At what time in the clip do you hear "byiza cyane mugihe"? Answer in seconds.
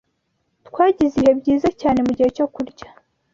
1.41-2.29